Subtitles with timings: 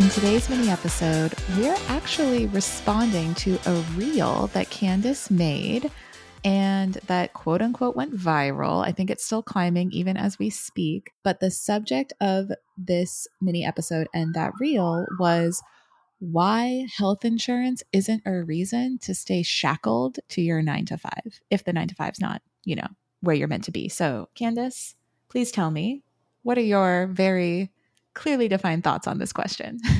[0.00, 5.90] In today's mini episode, we're actually responding to a reel that Candice made
[6.44, 8.84] and that quote unquote went viral.
[8.84, 11.12] I think it's still climbing even as we speak.
[11.22, 15.62] But the subject of this mini episode and that reel was
[16.20, 21.64] why health insurance isn't a reason to stay shackled to your nine to five if
[21.64, 22.88] the nine to five's not, you know,
[23.20, 23.88] where you're meant to be.
[23.90, 24.94] So, Candice,
[25.28, 26.02] please tell me
[26.42, 27.71] what are your very
[28.14, 29.80] clearly defined thoughts on this question.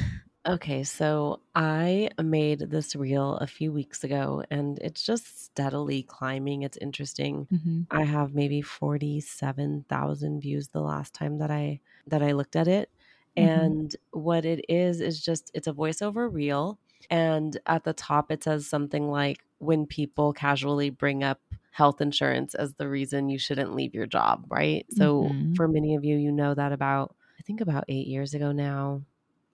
[0.46, 6.62] Okay, so I made this reel a few weeks ago and it's just steadily climbing.
[6.62, 7.46] It's interesting.
[7.52, 7.82] mm-hmm.
[7.92, 12.90] I have maybe 47,000 views the last time that I that I looked at it.
[13.36, 13.76] Mhm.
[13.84, 18.42] And what it is is just it's a voiceover reel and at the top it
[18.42, 21.40] says something like when people casually bring up
[21.70, 24.86] health insurance as the reason you shouldn't leave your job, right?
[24.90, 25.54] So Mhm.
[25.54, 29.02] for many of you you know that about I think about 8 years ago now.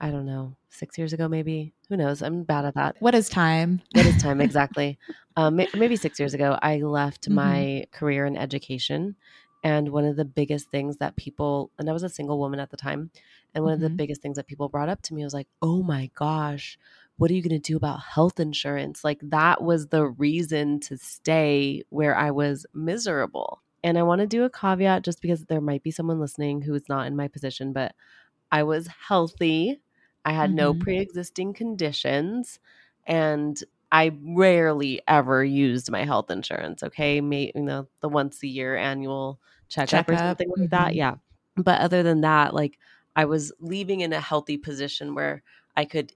[0.01, 1.75] I don't know, 6 years ago maybe.
[1.89, 2.23] Who knows?
[2.23, 2.97] I'm bad at that.
[3.01, 3.83] What is time?
[3.93, 4.97] What is time exactly?
[5.37, 7.35] um, maybe six years ago, I left Mhm.
[7.35, 9.17] my career in education.
[9.65, 12.71] And one of the biggest things that people, and I was a single woman at
[12.71, 13.11] the time,
[13.55, 13.97] and one of the Mhm.
[13.97, 16.79] biggest things that people brought up to me was like, oh my gosh,
[17.17, 19.03] what are you going to do about health insurance?
[19.03, 23.63] Like, that was the reason to stay where I was miserable.
[23.85, 26.75] And I want to do a caveat just because there might be someone listening who
[26.75, 27.95] is not in my position, but
[28.53, 29.81] I was healthy.
[30.25, 30.75] I had no Mhm.
[30.75, 32.59] pre existing conditions
[33.07, 33.63] and
[33.93, 36.83] I rarely ever used my health insurance.
[36.83, 37.21] Okay.
[37.21, 40.95] May, you know, the once a year annual checkup or something like that.
[40.95, 40.97] mhm.
[40.97, 41.17] Yeah.
[41.57, 42.79] But other than that, like
[43.17, 45.43] I was leaving in a healthy position where
[45.77, 46.13] I could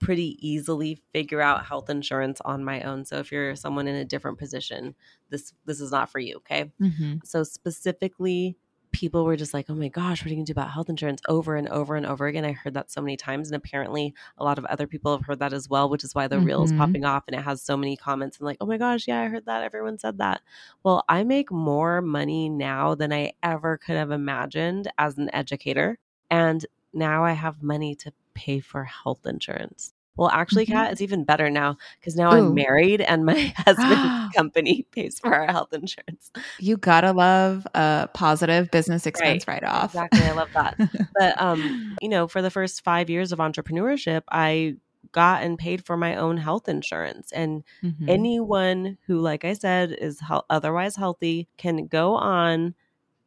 [0.00, 3.04] pretty easily figure out health insurance on my own.
[3.04, 4.94] So if you're someone in a different position,
[5.30, 6.36] this this is not for you.
[6.38, 6.72] Okay.
[6.78, 7.22] Mhm.
[7.24, 8.56] So specifically,
[8.92, 10.88] people were just like, "Oh my gosh, what are you going to do about health
[10.88, 12.44] insurance?" over and over and over again.
[12.44, 15.40] I heard that so many times, and apparently, a lot of other people have heard
[15.40, 16.72] that as well, which is why the reel is Mhm.
[16.72, 19.26] popping off and it has so many comments and like, "Oh my gosh, yeah, I
[19.28, 19.62] heard that.
[19.62, 20.42] Everyone said that."
[20.84, 25.98] Well, I make more money now than I ever could have imagined as an educator,
[26.30, 29.92] and now I have money to pay for health insurance.
[30.16, 30.72] Well, actually, Mhm.
[30.72, 32.34] Kat, it's even better now because now Ooh.
[32.48, 33.34] I'm married and my
[33.66, 36.30] husband's company pays for our health insurance.
[36.58, 39.94] You gotta love a positive business expense write off.
[39.94, 40.24] Exactly.
[40.26, 40.74] I love that.
[41.18, 44.76] But um, you know, for the first five years of entrepreneurship, I
[45.12, 47.32] got and paid for my own health insurance.
[47.32, 48.08] And Mhm.
[48.08, 52.74] anyone who, like I said, is hel- otherwise healthy can go on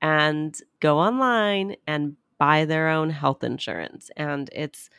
[0.01, 4.09] and go online and buy their own health insurance.
[4.17, 4.89] And it's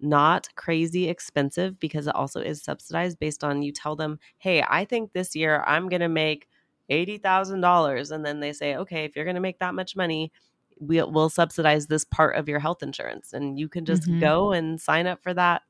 [0.00, 4.84] not crazy expensive because it also is subsidized based on you tell them, hey, I
[4.84, 6.48] think this year I'm going to make
[6.90, 8.10] $80,000.
[8.12, 10.32] And then they say, okay, if you're going to make that much money,
[10.80, 13.32] we'll, we'll subsidize this part of your health insurance.
[13.32, 14.18] And you can just Mhm.
[14.20, 15.62] go and sign up for that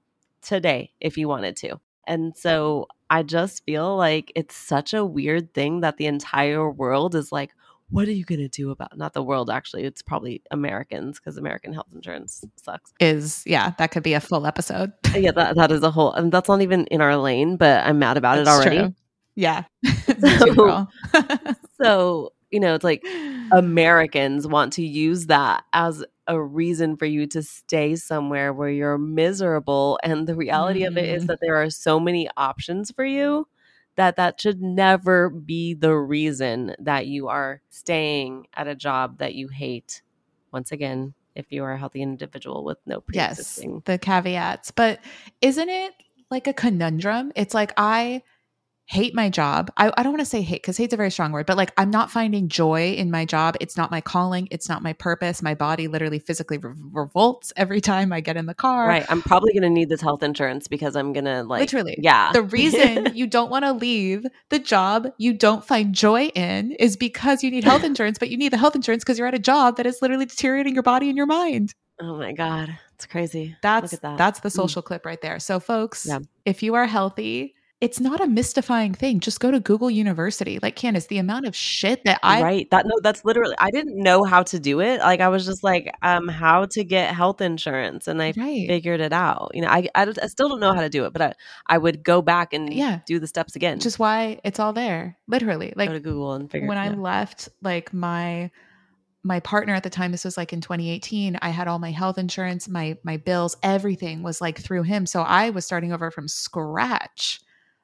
[0.42, 1.80] today if you wanted to.
[2.06, 7.14] And so I just feel like it's such a weird thing that the entire world
[7.14, 7.52] is like,
[7.92, 11.36] what are you going to do about not the world actually it's probably americans because
[11.36, 14.92] american health insurance sucks Is yeah, that could be a full episode.
[15.14, 17.98] yeah that, that is a whole and that's not even in our lane but i'm
[17.98, 18.94] mad about it already true.
[19.34, 19.64] Yeah.
[20.20, 20.86] So-
[21.82, 23.02] so you know it's like
[23.52, 28.98] americans want to use that as a reason for you to stay somewhere where you're
[28.98, 31.26] miserable and the reality of it is Mhm.
[31.28, 33.46] that there are so many options for you
[33.96, 39.34] that that should never be the reason that you are staying at a job that
[39.34, 40.02] you hate
[40.52, 44.70] once again if you are a healthy individual with no yes, pre-existing the caveats.
[44.70, 45.00] But
[45.40, 45.94] isn't it
[46.30, 47.32] like a conundrum?
[47.34, 48.22] It's like I
[48.86, 49.70] hate my job.
[49.76, 51.72] I, I don't want to say hate because hate's a very strong word, but like
[51.76, 53.56] I'm not finding joy in my job.
[53.60, 54.48] It's not my calling.
[54.50, 55.40] It's not my purpose.
[55.42, 58.86] My body literally physically re- revolts every time I get in the car.
[58.88, 61.96] right i'm probably going to need this health insurance because i'm going to like Literally.
[62.00, 66.72] yeah The reason you don't want to leave the job you don't find joy in
[66.72, 69.34] is because you need health insurance, but you need the health insurance because you're at
[69.34, 71.72] a job that is literally deteriorating your body and your mind.
[72.00, 74.18] oh my god it's crazy That's Look at that.
[74.18, 74.52] that's the Mm.
[74.56, 75.38] social clip right there.
[75.40, 76.20] So folks, Yeah.
[76.44, 79.18] if you are healthy it's not a mystifying thing.
[79.18, 80.60] Just go to Google University.
[80.62, 84.00] Like Candice, the amount of shit that I right that no that's literally I didn't
[84.00, 85.00] know how to do it.
[85.00, 88.68] Like I was just like um how to get health insurance and I right.
[88.68, 89.50] figured it out.
[89.52, 91.32] You know, I, I I still don't know how to do it, but I
[91.66, 93.00] I would go back and Yeah.
[93.04, 93.78] do the steps again.
[93.78, 95.18] Which is why it's all there.
[95.26, 95.72] Literally.
[95.74, 96.98] Like go to Google and figure when I out.
[96.98, 98.52] left like my
[99.24, 102.18] my partner at the time this was like in 2018 i had all my health
[102.18, 106.26] insurance my my bills everything was like through him so i was starting over from
[106.26, 107.40] scratch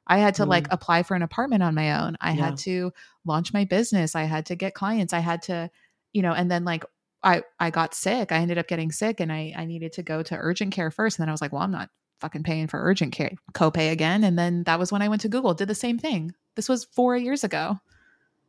[0.08, 0.72] i had to like Mm.
[0.74, 2.46] apply for an apartment on my own i Yeah.
[2.46, 2.92] had to
[3.24, 5.70] launch my business i had to get clients i had to
[6.12, 6.84] you know and then like
[7.22, 10.22] i i got sick i ended up getting sick and i i needed to go
[10.22, 11.90] to urgent care first and then i was like well i'm not
[12.20, 15.28] fucking paying for urgent care copay again and then that was when i went to
[15.28, 17.78] google did the same thing this was four years ago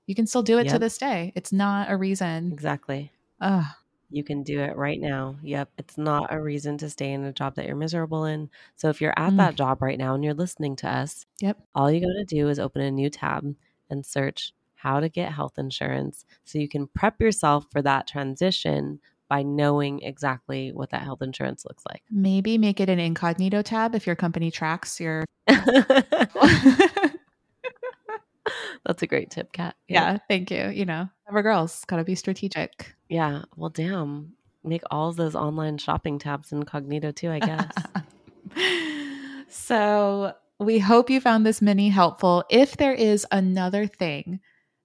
[0.08, 1.32] you can still do it to this day.
[1.36, 2.52] It's not a reason.
[2.52, 3.12] Exactly.
[3.42, 3.64] Ugh.
[4.12, 5.36] You can do it right now.
[5.44, 5.70] Yep.
[5.78, 8.50] It's not a reason to stay in a job that you're miserable in.
[8.76, 9.38] So if you're at Mm.
[9.38, 11.58] that job right now and you're listening to us, Yep.
[11.76, 13.56] all you got to do is open a new tab
[13.90, 19.00] and search how to get health insurance so you can prep yourself for that transition
[19.28, 22.02] by knowing exactly what that health insurance looks like.
[22.10, 25.24] Maybe make it an incognito tab if your company tracks your.
[28.86, 29.76] That's a great tip, Kat.
[29.88, 30.70] yeah, thank you.
[30.70, 32.96] You know, ever girls gotta be strategic.
[33.10, 33.44] Yeah.
[33.56, 34.34] Well, damn.
[34.64, 37.72] Make all those online shopping tabs incognito too, I guess.
[39.50, 42.44] so we hope you found this mini helpful.
[42.50, 44.40] If there is another thing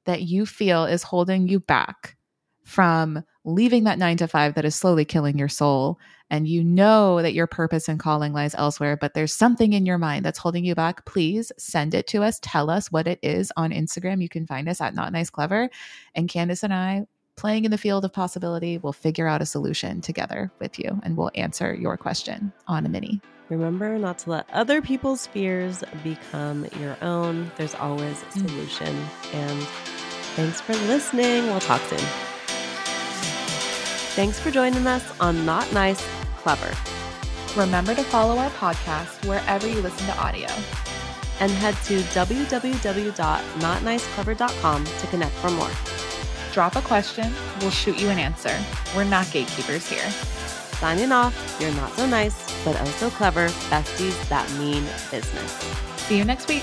[0.06, 2.16] that you feel is holding you back
[2.64, 5.98] from leaving that nine to five that is slowly killing your soul,
[6.30, 9.98] and you know that your purpose and calling lies elsewhere, but there's something in your
[9.98, 12.38] mind that's holding you back, please send it to us.
[12.42, 14.22] Tell us what it is on Instagram.
[14.22, 15.68] You can find us at Not Nice Clever.
[16.14, 17.06] And Candice and I,
[17.36, 21.16] playing in the field of possibility, will figure out a solution together with you and
[21.16, 23.20] we'll answer your question on a mini.
[23.50, 27.50] Remember not to let other people's fears become your own.
[27.56, 28.48] There's always a Mm.
[28.48, 29.06] solution.
[29.34, 29.62] And
[30.36, 31.46] thanks for listening.
[31.46, 31.98] We'll talk soon.
[34.16, 36.02] Thanks for joining us on Not Nice,
[36.38, 36.72] Clever.
[37.56, 40.48] Remember to follow our podcast wherever you listen to audio.
[41.40, 45.70] And head to www.notniceclever.com to connect for more.
[46.54, 48.56] Drop a question, we'll shoot you an answer.
[48.94, 50.08] We're not gatekeepers here.
[50.78, 55.50] Signing off, you're not so nice, but oh so clever besties that mean business.
[56.06, 56.62] See you next week.